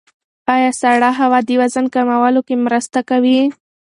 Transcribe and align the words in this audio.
ایا 0.53 0.71
سړه 0.81 1.09
هوا 1.19 1.39
د 1.47 1.49
وزن 1.61 1.85
کمولو 1.95 2.41
کې 2.47 2.55
مرسته 2.65 2.99
کوي؟ 3.09 3.39